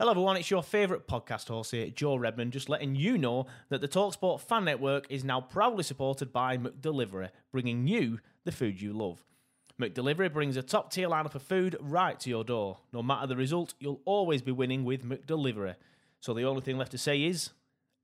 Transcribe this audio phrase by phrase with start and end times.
[0.00, 0.36] Hello, everyone.
[0.36, 4.40] It's your favourite podcast host here, Joe Redman, just letting you know that the Talksport
[4.40, 9.24] Fan Network is now proudly supported by McDelivery, bringing you the food you love.
[9.80, 12.78] McDelivery brings a top tier lineup of food right to your door.
[12.92, 15.76] No matter the result, you'll always be winning with McDelivery.
[16.18, 17.50] So the only thing left to say is,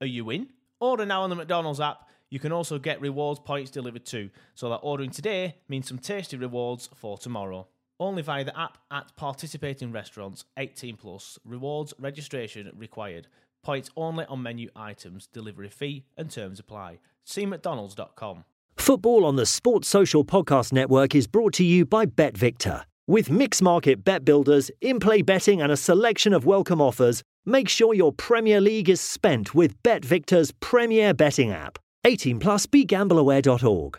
[0.00, 0.46] are you in?
[0.78, 2.08] Order now on the McDonald's app.
[2.28, 6.36] You can also get rewards points delivered too, so that ordering today means some tasty
[6.36, 7.66] rewards for tomorrow.
[8.00, 11.38] Only via the app at participating restaurants, 18 plus.
[11.44, 13.28] Rewards registration required.
[13.62, 15.26] Points only on menu items.
[15.26, 17.00] Delivery fee and terms apply.
[17.24, 18.44] See McDonald's.com.
[18.76, 22.84] Football on the Sports Social Podcast Network is brought to you by BetVictor.
[23.06, 27.68] With mixed market bet builders, in play betting, and a selection of welcome offers, make
[27.68, 31.78] sure your Premier League is spent with BetVictor's premier betting app.
[32.06, 33.98] 18 plus begambleaware.org.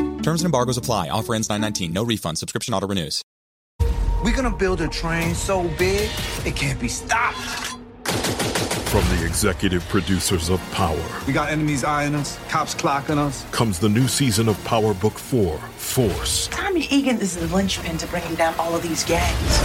[0.23, 1.09] Terms and embargoes apply.
[1.09, 1.93] Offer ends 919.
[1.93, 2.37] No refund.
[2.37, 3.21] Subscription auto renews.
[4.23, 6.07] We're gonna build a train so big
[6.45, 7.37] it can't be stopped.
[8.91, 11.01] From the executive producers of Power.
[11.25, 13.45] We got enemies eyeing us, cops clocking us.
[13.51, 16.49] Comes the new season of Power Book 4, Force.
[16.51, 19.59] Tommy Egan is the linchpin to bringing down all of these gangs.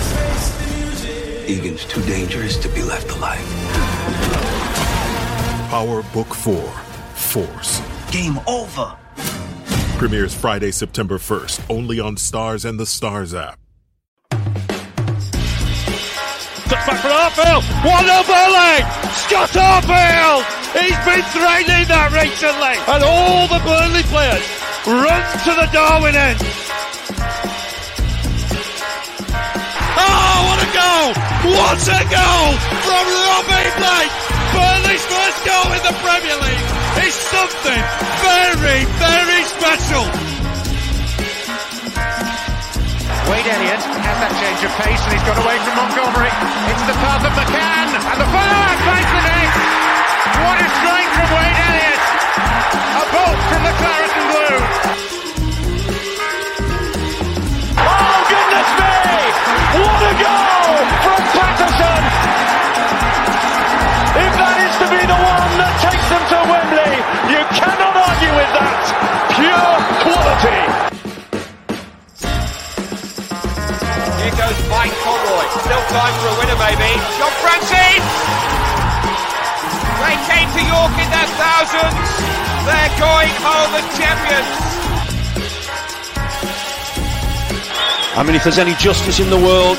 [1.51, 3.45] Egan's too dangerous to be left alive.
[5.69, 6.55] Power Book 4,
[7.15, 7.83] Force.
[8.11, 8.97] Game over.
[9.97, 13.59] Premieres Friday, September 1st, only on Starz and the Starz app.
[16.69, 17.65] Touch back for Arfield.
[17.81, 18.85] One up Burnley.
[19.25, 20.45] Scott Arfield.
[20.77, 22.77] He's been training that recently.
[22.93, 24.45] And all the Burnley players
[24.85, 26.45] run to the Darwin end.
[29.97, 31.09] Oh, what a goal!
[31.57, 32.53] What a goal
[32.85, 34.13] from Robbie Blake!
[34.53, 37.83] Burnley's first goal in the Premier League is something
[38.23, 40.05] very, very special.
[43.27, 46.31] Wade Elliott has that change of pace and he's got away from Montgomery.
[46.71, 49.51] It's the path of McCann and the follow-up finds the net.
[50.47, 52.03] What a strike from Wade Elliott.
[52.97, 54.26] A bolt from the claret
[82.99, 84.49] going home as champions.
[88.17, 89.77] I mean, if there's any justice in the world,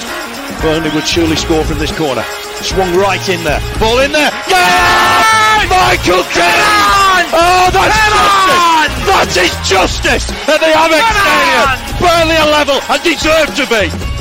[0.61, 2.23] Burnley would surely score from this corner.
[2.61, 3.59] Swung right in there.
[3.79, 4.29] Ball in there.
[4.45, 5.65] Yeah!
[5.69, 7.25] Michael Kennan!
[7.33, 9.05] Oh, that's justice!
[9.09, 11.97] That is justice at the Amex Stadium!
[11.97, 14.16] Burnley are level and deserve to be!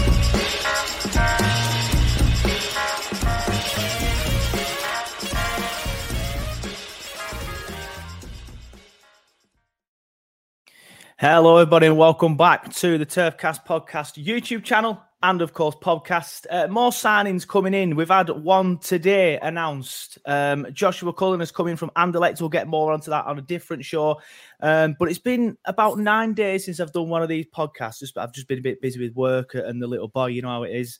[11.19, 16.45] Hello, everybody, and welcome back to the Turfcast podcast YouTube channel and, of course, podcast.
[16.51, 17.97] Uh, more signings coming in.
[17.97, 20.19] We've had one today announced.
[20.27, 22.43] Um, Joshua Cullen is coming from Anderlecht.
[22.43, 24.21] We'll get more onto that on a different show.
[24.61, 28.01] Um, but it's been about nine days since I've done one of these podcasts.
[28.01, 30.27] Just, I've just been a bit busy with work and the little boy.
[30.27, 30.99] You know how it is.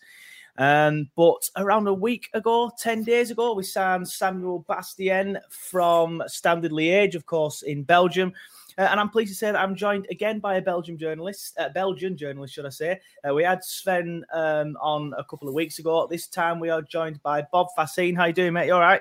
[0.57, 6.73] Um, but around a week ago, 10 days ago, we signed Samuel Bastien from Standard
[6.73, 8.33] Liège, of course, in Belgium.
[8.79, 11.71] Uh, and I'm pleased to say that I'm joined again by a Belgian journalist, uh,
[11.71, 13.01] Belgian journalist, should I say.
[13.27, 16.07] Uh, we had Sven um, on a couple of weeks ago.
[16.11, 18.17] This time we are joined by Bob Faesen.
[18.17, 18.67] How you doing, mate?
[18.67, 19.01] You all right?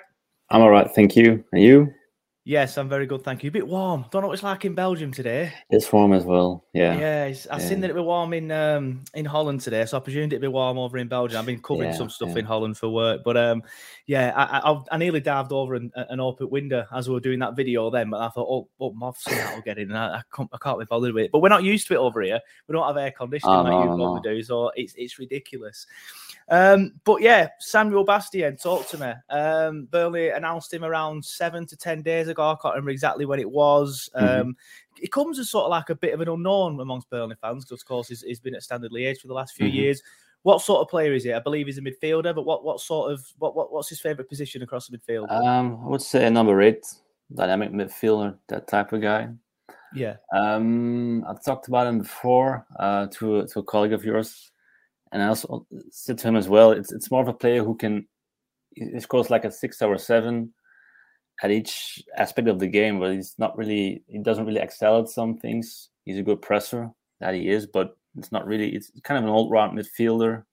[0.49, 1.43] I'm all right, thank you.
[1.51, 1.93] And you?
[2.47, 3.47] Yes, I'm very good, thank you.
[3.47, 4.05] A bit warm.
[4.11, 5.51] Don't know what it's like in Belgium today.
[5.71, 6.63] It's warm as well.
[6.73, 6.95] Yeah.
[6.95, 7.67] Yeah, it's- I've yeah.
[7.67, 10.47] seen that it be warm in um in Holland today, so I presumed it'd be
[10.47, 11.39] warm over in Belgium.
[11.39, 12.37] I've been covering Yeah, some stuff yeah.
[12.39, 13.63] in Holland for work, but um,
[14.05, 17.39] yeah, I I, I nearly dived over an, and opened window as we were doing
[17.39, 20.21] that video then, but I thought, oh, oh moths that'll get in, and I, I
[20.31, 21.31] can't I can't be bothered with it.
[21.31, 22.39] But we're not used to it over here.
[22.67, 24.21] We don't have air conditioning Oh, like no, you no.
[24.23, 25.87] do, so it's it's ridiculous.
[26.47, 29.11] Um, but yeah, Samuel Bastien, talk to me.
[29.35, 32.34] Um, Burnley announced him around seven to ten days ago.
[32.41, 34.09] I can't remember exactly when it was.
[34.15, 34.41] Mhm.
[34.41, 34.57] Um,
[35.01, 37.81] it comes as sort of like a bit of an unknown amongst Burnley fans because,
[37.81, 39.73] of course, he's, he's been at Standard Liège for the last few Mhm.
[39.73, 40.01] years.
[40.43, 41.33] What sort of player is he?
[41.33, 44.29] I believe he's a midfielder, but what what sort of what, what what's his favourite
[44.29, 45.31] position across the midfield?
[45.31, 46.85] Um, I would say a number eight,
[47.33, 49.29] dynamic midfielder, that type of guy.
[49.95, 54.51] yeah, Um, I've talked about him before uh, to to a colleague of yours,
[55.11, 56.71] and I also said to him as well.
[56.71, 58.07] It's it's more of a player who can
[58.75, 60.53] he scores like a six or seven
[61.43, 65.09] at each aspect of the game, but he's not really he doesn't really excel at
[65.09, 65.89] some things.
[66.05, 68.69] He's a good presser that he is, but it's not really.
[68.69, 70.43] It's kind of an all round midfielder.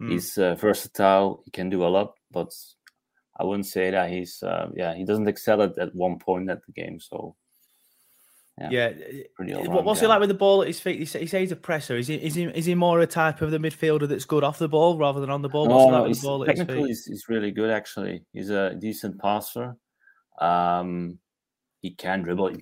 [0.00, 0.10] Hmm.
[0.10, 1.42] He's uh, versatile.
[1.44, 2.52] He can do a lot, but
[3.38, 6.64] I wouldn't say that he's uh, yeah he doesn't excel at, at one point at
[6.66, 7.00] the game.
[7.00, 7.34] So
[8.60, 9.22] yeah, yeah.
[9.34, 11.00] pretty Uh, what's he like with the ball at his feet?
[11.00, 11.96] He says he's a presser.
[11.96, 14.58] Is he is he is he more a type of the midfielder that's good off
[14.58, 15.66] the ball rather than on the ball?
[15.66, 16.86] What's he No, like with he's the ball at his feet?
[16.86, 18.24] he's, he's really good actually.
[18.32, 19.76] He's a decent passer.
[20.40, 21.18] Um,
[21.82, 22.56] he can dribble.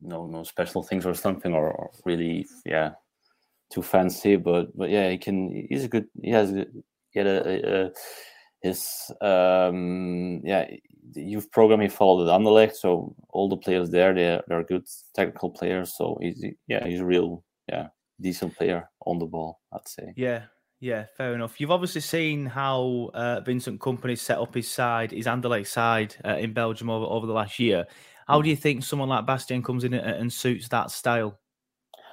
[0.00, 2.92] No, no special things or something, or, really, yeah,
[3.72, 4.36] too fancy.
[4.36, 5.66] But but yeah, he can.
[5.68, 6.06] He's a good.
[6.22, 6.50] He has.
[6.50, 7.90] He had a, a,
[8.62, 10.68] his um yeah
[11.12, 14.84] the youth program he followed at Anderlecht, so all the players there they they're good
[15.14, 15.96] technical players.
[15.96, 17.88] So he's yeah he's a real yeah
[18.20, 19.60] decent player on the ball.
[19.72, 20.12] I'd say.
[20.16, 20.44] Yeah,
[20.80, 21.60] yeah, fair enough.
[21.60, 26.36] You've obviously seen how uh, Vincent Kompany set up his side, his Anderlecht side uh,
[26.36, 27.86] in Belgium over, over the last year.
[28.26, 31.38] How do you think someone like Bastien comes in and, and suits that style?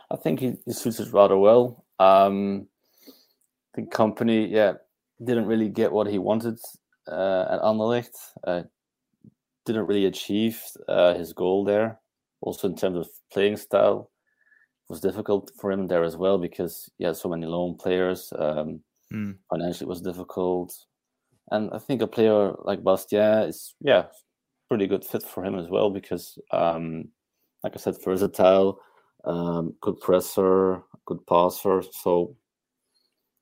[0.10, 1.86] I think he, he suits it rather well.
[2.00, 2.68] Um,
[3.76, 4.74] the Kompany, yeah,
[5.24, 6.58] didn't really get what he wanted
[7.08, 8.16] uh, at Anderlecht.
[8.44, 8.64] Uh,
[9.66, 12.00] didn't really achieve uh, his goal there.
[12.42, 14.12] Also, in terms of playing style,
[14.90, 18.32] was difficult for him there as well because he had so many loan players.
[18.38, 18.82] Um,
[19.14, 19.38] Mm.
[19.52, 20.74] Financially, it was difficult,
[21.52, 24.06] and I think a player like Bastien is, yeah,
[24.68, 27.10] pretty good fit for him as well because, um,
[27.64, 28.80] like I said, versatile,
[29.26, 31.84] um, good presser, good passer.
[31.84, 32.36] So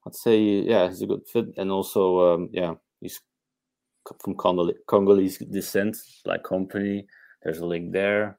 [0.06, 3.22] I'd say, yeah, he's a good fit, and also, um, yeah, he's
[4.22, 5.96] from Congolese descent,
[6.26, 7.06] like Kompany.
[7.42, 8.38] There's a link there.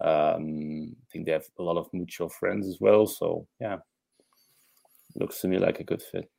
[0.00, 3.06] Um, I think they have a lot of mutual friends as well.
[3.06, 3.78] So yeah,
[5.16, 6.30] looks to me like a good fit.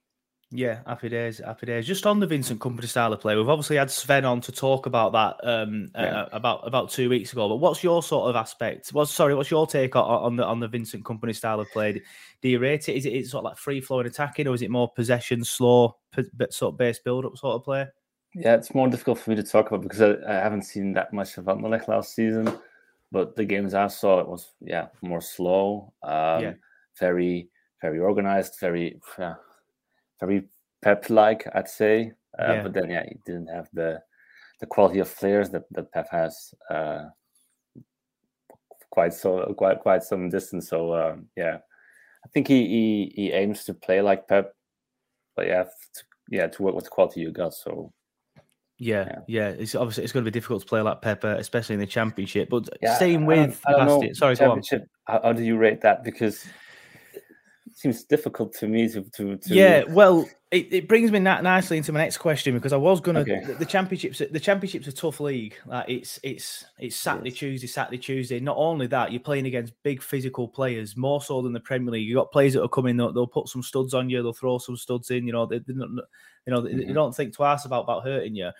[0.53, 1.87] Yeah, happy days, happy days.
[1.87, 4.85] Just on the Vincent Kompany style of play, we've obviously had Sven on to talk
[4.85, 6.23] about that um, Yeah.
[6.23, 7.47] uh, about about two weeks ago.
[7.47, 8.89] But what's your sort of aspect?
[8.89, 12.01] What's sorry, what's your take on, on the on the Vincent Kompany style of play?
[12.41, 12.97] Do you rate it?
[12.97, 15.95] Is it sort of like free flowing attacking, or is it more possession, slow,
[16.33, 17.87] but sort of base build up sort of play?
[18.35, 21.13] Yeah, it's more difficult for me to talk about because I, I haven't seen that
[21.13, 22.47] much of Anderlecht last season.
[23.11, 26.53] But the games I saw, it was yeah more slow, um, Yeah.
[26.99, 27.49] very
[27.81, 29.35] very organized, very yeah,
[30.19, 30.47] very
[30.81, 32.13] Pep like I'd say.
[32.39, 32.63] Uh, Yeah.
[32.63, 34.01] But then yeah, he didn't have the
[34.59, 36.53] the quality of players that, that Pep has.
[36.69, 37.09] Uh,
[38.91, 40.69] quite so quite quite some distance.
[40.69, 41.57] So um, yeah,
[42.25, 44.53] I think he, he he aims to play like Pep,
[45.35, 47.53] but yeah, to, yeah, to work with the quality you got.
[47.53, 47.94] So
[48.83, 49.50] Yeah, yeah.
[49.50, 52.50] It's obviously it's going to be difficult to play like Pepper, especially in the championship.
[52.50, 54.88] But yeah, staying I don't- with I don't know, Bastien, sorry, championship.
[55.06, 56.04] How, how do you rate that?
[56.04, 56.44] Because
[57.14, 61.77] it seems difficult to me to to, to Yeah, well, it, it brings me nicely
[61.77, 63.41] into my next question because I was gonna Okay.
[63.45, 64.21] the, the championships.
[64.29, 65.55] The championship's a tough league.
[65.65, 68.39] Like it's it's it's Saturday, Tuesday, Saturday, Tuesday.
[68.41, 72.07] Not only that, you're playing against big physical players, more so than the Premier League.
[72.07, 74.33] You got players that are coming in, they'll, they'll put some studs on you, they'll
[74.33, 75.25] throw some studs in.
[75.25, 75.99] You know, they, they don't,
[76.45, 76.93] you know, they, they Mhm.
[76.95, 78.51] don't think twice about about hurting you.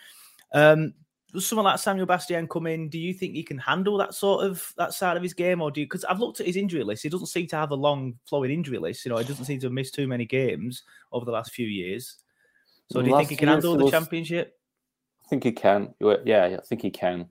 [0.54, 0.94] Um,
[1.32, 2.90] does someone like Samuel Bastien come in?
[2.90, 5.72] Do you think he can handle that sort of that side of his game, or
[5.72, 5.86] do you?
[5.86, 7.04] Because I've looked at his injury list.
[7.04, 9.06] He doesn't seem to have a long flowing injury list.
[9.06, 11.68] You know, he doesn't seem to have missed too many games over the last few
[11.68, 12.18] years.
[12.92, 14.58] So, do you think he can handle the was- championship?
[15.26, 15.94] I think he can.
[16.00, 17.30] Yeah, yeah, I think he can.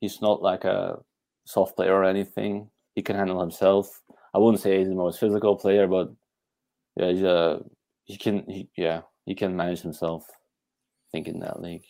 [0.00, 0.98] He's not like a
[1.44, 2.70] soft player or anything.
[2.94, 4.00] He can handle himself.
[4.32, 6.10] I wouldn't say he's the most physical player, but
[6.96, 7.62] yeah, he's a
[8.04, 8.48] he can.
[8.48, 10.26] He, yeah, he can manage himself.
[10.30, 11.84] I think in that league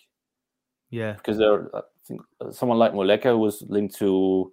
[0.94, 4.52] Yeah, because there, I think uh, someone like Muleka who was linked to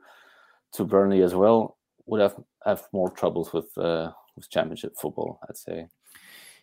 [0.73, 5.39] to Burnley as well would have have more troubles with uh, with championship football.
[5.47, 5.87] I'd say.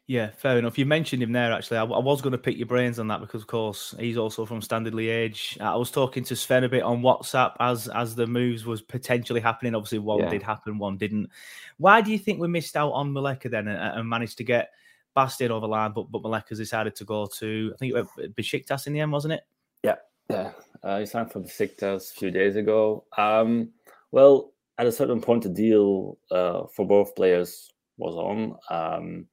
[0.08, 0.78] Yeah, fair enough.
[0.78, 1.52] You mentioned him there.
[1.52, 4.16] Actually, I, I was going to pick your brains on that because, of course, he's
[4.16, 5.60] also from Standard Liège.
[5.60, 9.40] I was talking to Sven a bit on WhatsApp as as the moves was potentially
[9.40, 9.76] happening.
[9.76, 10.30] Obviously, one Yeah.
[10.30, 11.30] did happen, one didn't.
[11.76, 14.70] Why do you think we missed out on Muleka then and, and managed to get
[15.14, 18.88] Bastien over line, but but Muleka's decided to go to I think it was Besiktas
[18.88, 19.42] in the end, wasn't it?
[19.82, 19.96] Yeah,
[20.30, 20.52] yeah.
[20.82, 23.04] Uh, signed for Besiktas a few days ago.
[23.16, 23.70] Um,
[24.12, 28.56] well, at a certain point, the deal uh, for both players was on.
[28.70, 29.26] Um,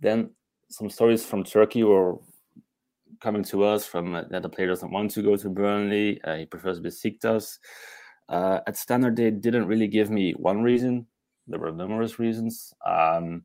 [0.00, 0.30] then
[0.70, 2.16] some stories from Turkey were
[3.20, 6.20] coming to us from uh, that the player doesn't want to go to Burnley.
[6.22, 7.58] Uh, he prefers Besiktas.
[8.28, 11.06] Uh, at Standard, they didn't really give me one reason.
[11.48, 12.72] There were numerous reasons.
[12.86, 13.44] Um,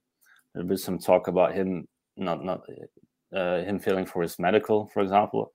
[0.54, 2.62] there was some talk about him not not
[3.36, 5.52] uh, him failing for his medical, for example.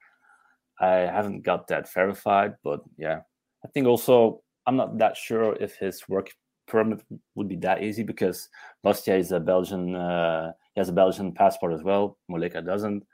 [0.81, 3.21] I haven't got that verified, but yeah,
[3.65, 6.31] I think also I'm not that sure if his work
[6.67, 7.03] permit
[7.35, 8.49] would be that easy because
[8.85, 9.95] Bastien is a Belgian.
[9.95, 12.19] Uh, he has a Belgian passport as well.
[12.31, 13.05] Muleka doesn't.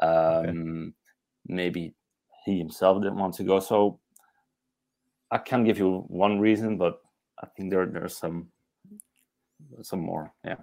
[0.00, 0.94] Um,
[1.46, 1.94] Maybe
[2.44, 3.58] he himself didn't want to go.
[3.58, 4.00] So
[5.30, 7.00] I can't give you one reason, but
[7.42, 8.48] I think there there's some
[9.82, 10.32] some more.
[10.44, 10.56] Yeah.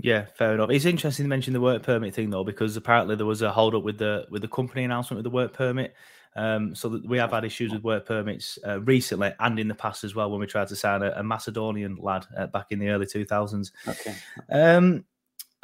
[0.00, 0.70] Yeah, fair enough.
[0.70, 3.74] It's interesting to mention the work permit thing though, because apparently there was a hold
[3.74, 5.94] up with the with the company announcement with the work permit.
[6.36, 9.74] Um, so that we have had issues with work permits uh, recently and in the
[9.74, 12.78] past as well when we tried to sign a, a Macedonian lad uh, back in
[12.78, 13.72] the early two thousands.
[13.88, 14.14] Okay.
[14.52, 15.04] Um,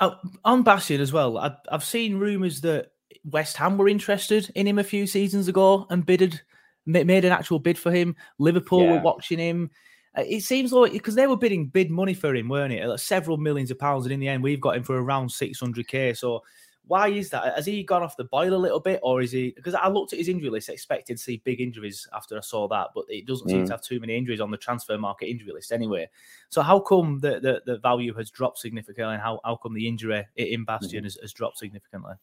[0.01, 2.91] uh, on Bastien as well, I, I've seen rumours that
[3.25, 6.41] West Ham were interested in him a few seasons ago and bidded,
[6.87, 8.17] ma- made an actual bid for him.
[8.39, 9.71] Liverpool were watching him.
[10.17, 12.87] Uh, It seems like because they were bidding bid money for him, weren't it?
[12.87, 15.61] Like several millions of pounds, and in the end, we've got him for around six
[15.61, 16.13] hundred k.
[16.15, 16.43] So,
[16.87, 17.55] why is that?
[17.57, 19.53] Has he gone off the boil a little bit, or is he?
[19.57, 22.69] Because I looked at his injury list, expected to see big injuries after I saw
[22.69, 23.67] that, but it doesn't seem Mm.
[23.67, 26.09] to have too many injuries on the transfer market injury list anyway.
[26.51, 29.89] So, how come the the, the value has dropped significantly, and how, how come the
[29.89, 32.15] injury in Bastien has, has dropped significantly?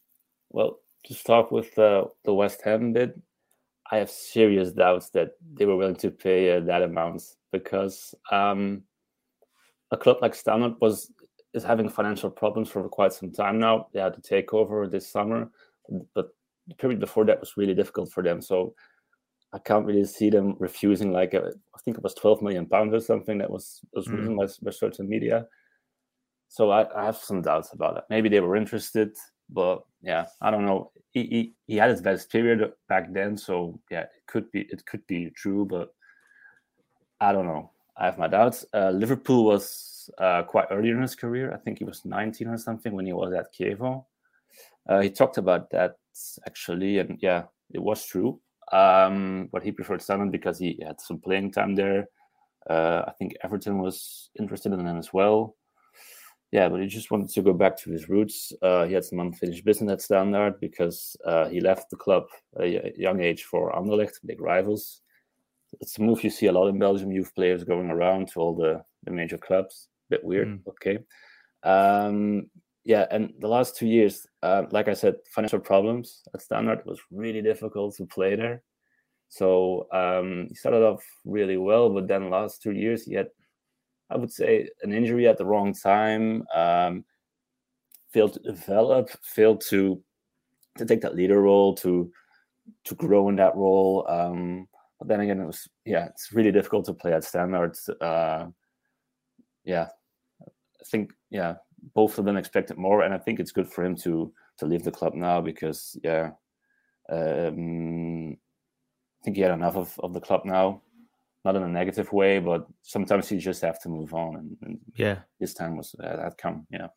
[0.51, 3.19] Well, to start with uh, the West Ham bid,
[3.89, 8.84] I have serious doubts that they were willing to pay uh, that amount because um,
[9.91, 11.12] a club like Standard was
[11.53, 13.88] is having financial problems for quite some time now.
[13.93, 15.51] They had to take over this summer,
[16.15, 16.29] but
[16.67, 18.41] the period before that was really difficult for them.
[18.41, 18.74] So
[19.53, 22.93] I can't really see them refusing like a, I think it was 12 million pounds
[22.93, 24.13] or something that was was Mm.
[24.13, 25.48] written by, by certain media.
[26.48, 28.05] So I, I have some doubts about that.
[28.10, 29.15] Maybe they were interested,
[29.50, 30.91] but yeah, I don't know.
[31.12, 34.86] He, he he had his best period back then, so yeah, it could be it
[34.86, 35.93] could be true, but
[37.22, 37.70] I don't know.
[37.96, 38.66] I have my doubts.
[38.74, 41.54] Uh, Liverpool was uh, quite early in his career.
[41.54, 44.06] I think he was 19 or something when he was at Chievo.
[44.90, 45.98] Uh, he talked about that
[46.48, 48.42] actually, and yeah, it was true.
[48.72, 52.10] Um, but he preferred Sunderland because he had some playing time there.
[52.68, 55.56] Uh, I think Everton was interested in him as well.
[56.51, 58.51] Yeah, but he just wanted to go back to his roots.
[58.63, 62.24] Uh, he had some unfinished business at Standard because uh, he left the club
[62.58, 65.01] at a young age for Anderlecht, big rivals.
[65.80, 67.12] It's a move you see a lot in Belgium.
[67.12, 69.88] Youth players going around to all the, the major clubs.
[70.10, 70.50] Bit weird.
[70.50, 70.60] Mm.
[70.68, 71.00] Okay.
[71.63, 72.50] Um,
[72.84, 77.00] yeah, and the last two years, uh, like I said, financial problems at Standard was
[77.12, 78.63] really difficult to play there.
[79.30, 83.28] So um, he started off really well, but then last two years he had,
[84.10, 86.44] I would say, an injury at the wrong time.
[86.54, 87.06] Um,
[88.12, 90.01] failed to develop, failed to
[90.78, 92.12] to take that leader role, to
[92.86, 94.06] to grow in that role.
[94.10, 94.68] Um,
[95.01, 97.89] but then again, it was yeah, it's really difficult to play at standards.
[97.89, 98.46] Uh,
[99.63, 99.88] yeah,
[100.41, 101.55] I think yeah,
[101.96, 104.84] both of them expected more, and I think it's good for him to to leave
[104.84, 106.29] the club now because yeah,
[107.10, 110.84] um, I think he had enough of, of the club now.
[111.43, 114.79] Not in a negative way, but sometimes you just have to move on, and, and
[114.93, 115.22] Yeah.
[115.39, 116.67] this time was uh, that come.
[116.70, 116.89] Yeah.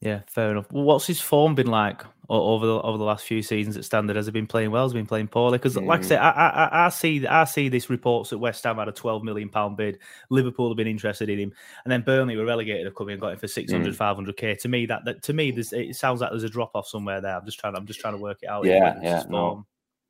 [0.00, 0.70] Yeah, fair enough.
[0.72, 4.16] Well, what's his form been like over the over the last few seasons at Standard?
[4.16, 4.84] Has he been playing well?
[4.84, 5.58] Has he been playing poorly?
[5.58, 6.20] Because, like I say, Mm.
[6.22, 9.50] I, I I- see I see this reports that West Ham had a twelve million
[9.50, 9.98] pound bid.
[10.30, 11.52] Liverpool have been interested in him,
[11.84, 12.86] and then Burnley were relegated.
[12.86, 13.96] Have come in and got him for 600, Mm.
[13.96, 14.54] 500 k.
[14.54, 17.36] To me, that, that to me, it sounds like there's a drop off somewhere there.
[17.36, 17.76] I'm just trying.
[17.76, 18.64] I'm just trying to work it out.
[18.64, 19.66] Yeah, yeah, no,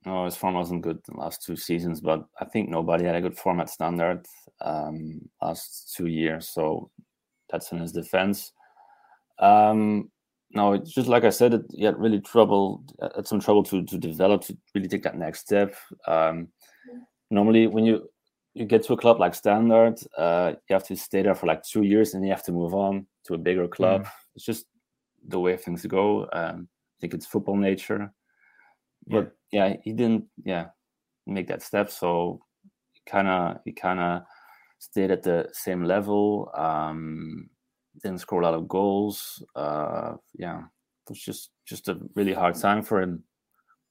[0.07, 3.21] no, his form wasn't good the last two seasons, but I think nobody had a
[3.21, 4.25] good form at standard
[4.61, 6.91] um, last two years, so
[7.51, 8.53] that's in his defense.
[9.41, 10.11] Um,
[10.53, 13.85] no, it's just like I said, it, he had really trouble, had some trouble to
[13.85, 15.75] to develop to really take that next step.
[16.07, 16.49] Um,
[17.31, 18.09] normally, when you
[18.55, 21.63] you get to a club like Standard, uh, you have to stay there for like
[21.63, 24.07] two years, and you have to move on to a bigger club.
[24.35, 24.67] It's just
[25.27, 26.29] the way things go.
[26.33, 28.13] Um, I think it's football nature
[29.07, 30.69] but yeah, he didn't yeah
[31.27, 31.91] make that step.
[31.91, 32.41] So
[32.93, 34.23] he kind of he kind of
[34.79, 36.51] stayed at the same level.
[36.55, 37.51] Um,
[38.03, 39.43] didn't score a lot of goals.
[39.55, 43.25] Uh, yeah, it was just just a really hard time for him.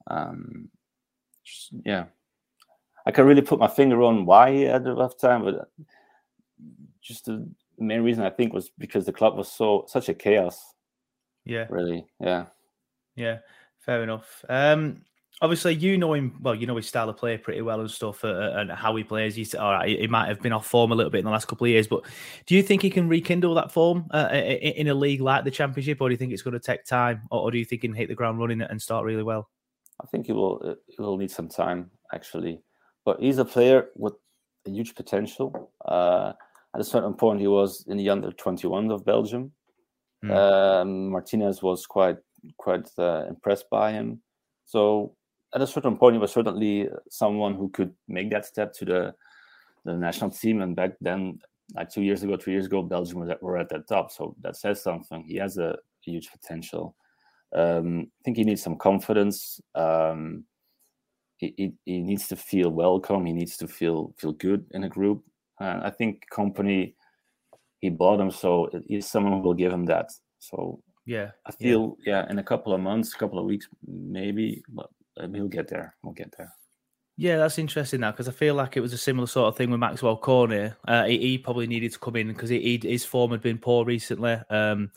[0.08, 0.70] Um,
[1.44, 2.06] just, yeah,
[3.06, 5.70] I can really put my finger on why he had a rough time, but
[7.02, 7.48] just the
[7.78, 10.76] main reason I think was because the club was so such a chaos.
[11.46, 12.06] Yeah, really.
[12.20, 12.46] Yeah,
[13.16, 13.40] yeah.
[13.80, 14.44] Fair enough.
[14.50, 15.04] Um,
[15.42, 16.56] obviously, you know him well.
[16.56, 19.36] You know his style of play pretty well and stuff, uh, and how he plays.
[19.36, 20.00] He's all right.
[20.00, 21.88] He might have been off form a little bit in the last couple of years,
[21.88, 22.04] but
[22.46, 26.02] do you think he can rekindle that form uh, in a league like the Championship,
[26.02, 27.96] or do you think it's going to take time, or, do you think he can
[27.96, 29.50] hit the ground running and start really well?
[30.02, 30.76] I think he will.
[30.88, 32.62] He will need some time actually,
[33.06, 34.14] but he's a player with
[34.68, 35.72] a huge potential.
[35.86, 36.34] Uh,
[36.76, 39.52] at a certain point, he was in the under twenty one of Belgium.
[40.24, 40.32] Mm.
[40.32, 42.18] Um, Martinez was quite
[42.58, 44.22] quite uh, impressed by him.
[44.66, 45.16] So
[45.54, 49.16] at a certain point, he was certainly someone who could make that step to the
[49.86, 50.62] the national team.
[50.62, 51.40] And back then,
[51.74, 54.12] like two years ago, three years ago, Belgium was at, were at the top.
[54.12, 55.24] So that says something.
[55.28, 56.96] He has a, huge potential.
[57.54, 59.60] Um, I think he needs some confidence.
[59.76, 60.46] Um,
[61.36, 63.26] he, he, he, needs to feel welcome.
[63.26, 65.24] He needs to feel feel good in a group.
[65.60, 66.94] And I think Kompany
[67.80, 70.12] he bought him, so he's someone who will give him that.
[70.40, 72.24] So yeah, I feel yeah.
[72.24, 74.90] yeah, in a couple of months, a couple of weeks, maybe, but
[75.28, 75.96] we'll get there.
[76.04, 76.54] We'll get there.
[77.18, 79.70] Yeah, that's interesting now because I feel like it was a similar sort of thing
[79.70, 80.76] with Maxwell Cornet.
[80.88, 84.38] Uh, he, he, probably needed to come in because his form had been poor recently.
[84.50, 84.92] Um,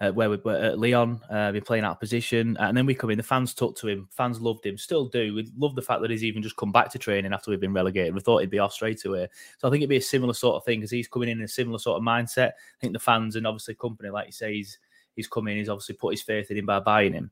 [0.00, 2.94] uh, where we were at Lyon, uh, been playing out of position, and then we
[2.94, 3.16] come in.
[3.16, 4.08] The fans took to him.
[4.10, 5.34] Fans loved him, still do.
[5.34, 7.72] We love the fact that he's even just come back to training after we've been
[7.72, 8.14] relegated.
[8.14, 9.28] We thought he'd be off straight away.
[9.58, 11.44] So I think it'd be a similar sort of thing because he's coming in, in
[11.44, 12.48] a similar sort of mindset.
[12.48, 14.78] I think the fans and obviously Kompany, like you say, he's
[15.14, 15.56] he's come in.
[15.56, 17.30] He's obviously put his faith in him by buying him.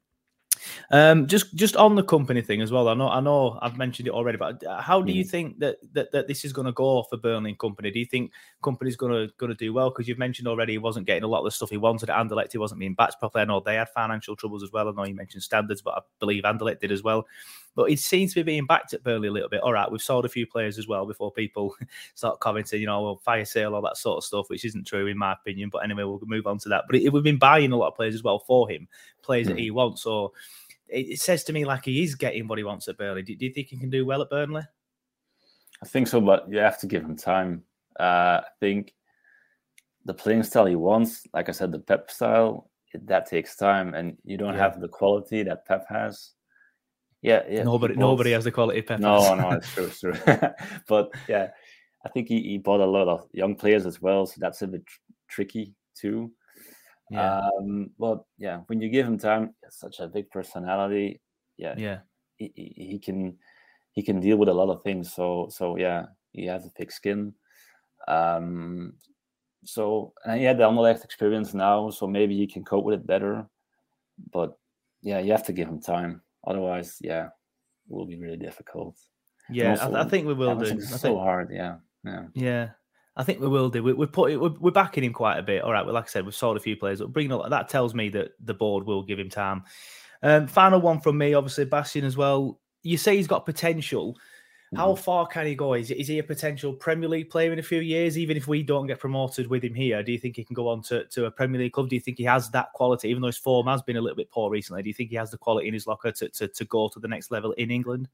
[0.91, 2.89] Um, just just on the Kompany thing as well.
[2.89, 5.29] I know I know I've mentioned it already, but how do you mm.
[5.29, 7.93] think that that, that this is going to go for Burnley and Kompany?
[7.93, 8.33] Do you think
[8.63, 9.91] Kompany's going to going to do well?
[9.91, 12.17] Because you've mentioned already he wasn't getting a lot of the stuff he wanted at
[12.17, 12.53] Anderlecht.
[12.53, 13.43] He wasn't being backed properly.
[13.43, 14.89] I know they had financial troubles as well.
[14.89, 17.27] I know you mentioned standards, but I believe Anderlecht did as well.
[17.75, 19.61] But it seems to be being backed at Burnley a little bit.
[19.61, 21.75] All right, we've sold a few players as well before people
[22.15, 25.07] start commenting, you know, well, fire sale, all that sort of stuff, which isn't true
[25.07, 25.71] in my opinion.
[25.71, 26.85] But anyway, we'll move on to that.
[26.87, 28.89] But it, we've been buying a lot of players as well for him,
[29.23, 29.51] players mm.
[29.51, 30.03] that he wants.
[30.03, 30.33] So
[30.89, 33.23] it, says to me like he is getting what he wants at Burnley.
[33.23, 34.63] Do, do, you think he can do well at Burnley?
[35.83, 37.65] I think so, but you have to give him time.
[37.99, 38.95] Uh, I think
[40.05, 44.17] the playing style he wants, like I said, the Pep style, that takes time, and
[44.25, 44.61] you don't yeah.
[44.61, 46.31] have the quality that Pep has.
[47.25, 47.63] Yeah, yeah.
[47.63, 49.01] Nobody, nobody has the quality Pep.
[49.01, 50.13] No, no, it's true, it's true.
[50.87, 51.49] but yeah,
[52.05, 54.67] I think he, he bought a lot of young players as well, so that's a
[54.67, 56.31] bit tr- tricky too.
[57.09, 57.39] Yeah.
[57.39, 61.23] Um, but yeah, when you give him time, such a big personality.
[61.57, 61.99] Yeah, yeah,
[62.37, 63.39] he, he can
[63.93, 65.11] he can deal with a lot of things.
[65.15, 67.33] So so yeah, he has a thick skin.
[68.07, 68.97] Um,
[69.65, 73.07] so and he had the Anderlecht experience now, so maybe he can cope with it
[73.07, 73.49] better.
[74.31, 74.59] But
[75.01, 76.21] yeah, you have to give him time.
[76.47, 77.31] Otherwise, yeah, it
[77.89, 78.97] will be really difficult.
[79.51, 80.67] Yeah, also, I, I, think we will do.
[80.67, 81.51] It's so hard.
[81.53, 82.69] Yeah, yeah, yeah.
[83.17, 83.83] I think we will do.
[83.83, 85.63] We, we put we're, we're backing him quite a bit.
[85.63, 85.85] All right.
[85.85, 87.01] Well, like I said, we've sold a few players.
[87.01, 89.63] But bringing up that tells me that the board will give him time.
[90.23, 92.61] Um, final one from me, obviously, Bastien as well.
[92.83, 94.17] You say he's got potential.
[94.77, 95.03] How mm-hmm.
[95.03, 95.75] far can he go?
[95.75, 98.19] Is, is he a potential Premier League player in a few years?
[98.19, 100.69] Even if we don't get promoted with him here, do you think he can go
[100.69, 101.89] on to, to a Premier League club?
[101.89, 104.17] Do you think he has that quality, even though his form has been a little
[104.17, 104.83] bit poor recently?
[104.83, 106.99] Do you think he has the quality in his locker to, to, to go to
[106.99, 108.09] the next level in England?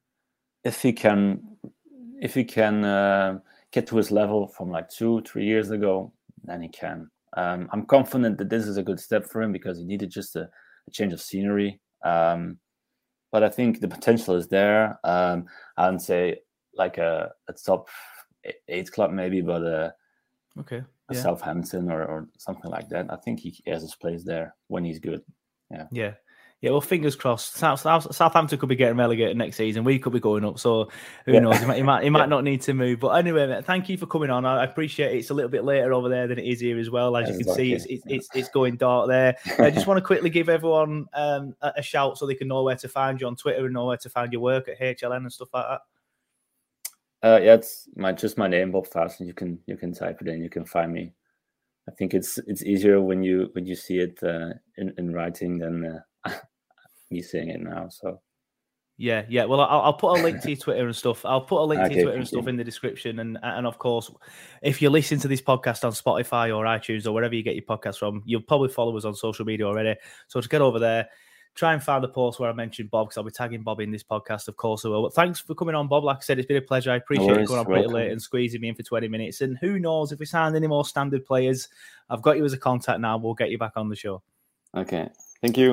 [0.65, 1.43] If he can,
[2.21, 3.39] if he can uh,
[3.71, 6.13] get to his level from like two, three years ago,
[6.45, 7.11] then he can.
[7.37, 10.37] Um, I'm confident that this is a good step for him because he needed just
[10.37, 11.81] a, a change of scenery.
[12.05, 12.59] Um,
[13.33, 14.99] but I think the potential is there.
[15.05, 16.40] Um, I would say
[16.75, 17.88] like a, a top
[18.69, 19.95] eight club maybe, but a,
[20.59, 21.21] okay, a yeah.
[21.21, 23.12] Southampton or, or something like that.
[23.12, 25.23] I think he has his place there when he's good.
[25.71, 26.14] Yeah, yeah.
[26.61, 27.57] Yeah, well, fingers crossed.
[27.57, 29.83] South, South, Southampton could be getting relegated next season.
[29.83, 30.59] We could be going up.
[30.59, 30.90] So
[31.25, 31.38] who yeah.
[31.38, 31.59] knows?
[31.59, 32.27] He might, he might, he might yeah.
[32.27, 33.01] not need to move.
[33.01, 34.44] But anyway, mate, thank you for coming on.
[34.44, 35.18] I appreciate it.
[35.20, 37.16] It's a little bit later over there than it is here as well.
[37.16, 39.37] As you can see, it's, it's, it's, it's, going dark there.
[39.59, 42.62] I just want to quickly give everyone um, a, a, shout so they can know
[42.62, 45.16] where to find you on Twitter and know where to find your work at HLN
[45.16, 45.81] and stuff like that.
[47.23, 50.20] Uh, yeah, it's my just my name, Bob Faesen, and you can you can type
[50.20, 50.42] it in.
[50.42, 51.12] You can find me.
[51.88, 55.59] I think it's it's easier when you when you see it uh, in in writing
[55.59, 56.33] than uh,
[57.11, 57.88] me seeing it now.
[57.88, 58.20] So
[58.96, 59.46] yeah, yeah.
[59.46, 61.25] Well, I'll, I'll, put a link to your Twitter and stuff.
[61.25, 63.18] I'll put a link okay, to your Twitter and stuff in the description.
[63.20, 64.11] And and of course,
[64.62, 67.64] if you listen to this podcast on Spotify or iTunes or wherever you get your
[67.64, 69.99] podcast from, you'll probably follow us on social media already.
[70.29, 71.09] So to get over there,
[71.55, 73.90] try and find the post where I mentioned Bob because I'll be tagging Bob in
[73.90, 75.03] this podcast, of course I will.
[75.05, 76.05] But thanks for coming on, Bob.
[76.05, 76.90] Like I said, it's been a pleasure.
[76.90, 79.40] I appreciate No you coming on pretty late and squeezing me in for 20 minutes.
[79.40, 81.68] And who knows if we signed any more standard players,
[82.09, 83.16] I've got you as a contact now.
[83.16, 84.23] We'll get you back on the show.
[84.77, 85.09] Okay.
[85.40, 85.73] Thank you.